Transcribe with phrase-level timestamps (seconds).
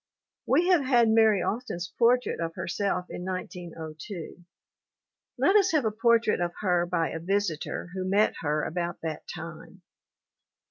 [0.47, 4.43] We have had Mary Austin's portrait of herself in 1902;
[5.37, 9.27] let us have a portrait of her by a visitor who met her about that
[9.27, 9.83] time.